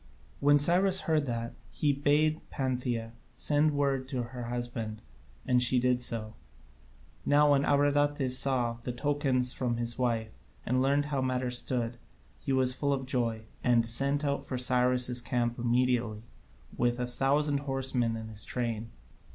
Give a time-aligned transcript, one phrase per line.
[0.39, 4.99] When Cyrus heard that, he bade Pantheia send word to her husband,
[5.45, 6.33] and she did so.
[7.23, 10.31] Now when Abradatas saw the tokens from his wife,
[10.65, 11.99] and learnt how matters stood,
[12.39, 16.23] he was full of joy, and set out for Cyrus' camp immediately,
[16.75, 18.89] with a thousand horsemen in his train.